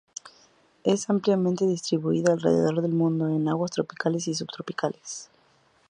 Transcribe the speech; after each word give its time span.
Está 0.83 1.13
ampliamente 1.13 1.67
distribuida 1.67 2.33
alrededor 2.33 2.81
del 2.81 2.91
mundo, 2.91 3.27
en 3.29 3.47
aguas 3.47 3.69
tropicales 3.69 4.27
y 4.27 4.33
subtropicales. 4.33 5.29